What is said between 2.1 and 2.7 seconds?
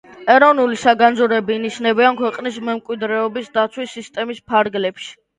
ქვეყნის